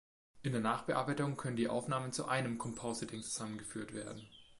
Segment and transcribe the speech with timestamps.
[0.41, 4.27] In der Nachbearbeitung können die Aufnahmen zu einem Compositing zusammengeführt werden.